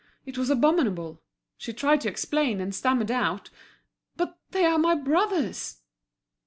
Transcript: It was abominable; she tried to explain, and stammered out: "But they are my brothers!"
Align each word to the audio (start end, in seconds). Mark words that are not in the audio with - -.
It 0.25 0.35
was 0.35 0.49
abominable; 0.49 1.21
she 1.59 1.73
tried 1.73 2.01
to 2.01 2.09
explain, 2.09 2.59
and 2.59 2.73
stammered 2.73 3.11
out: 3.11 3.51
"But 4.15 4.35
they 4.49 4.65
are 4.65 4.79
my 4.79 4.95
brothers!" 4.95 5.77